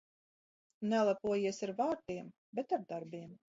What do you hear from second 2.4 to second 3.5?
bet ar darbiem.